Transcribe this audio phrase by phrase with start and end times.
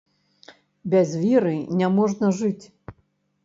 [0.93, 2.65] Без веры не можна жыць.